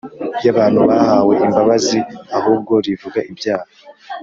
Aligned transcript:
Y 0.43 0.47
abantu 0.53 0.79
bahawe 0.89 1.33
imbabazi 1.45 1.99
ahubwo 2.37 2.73
rivuga 2.85 3.19
ibyaha 3.31 3.67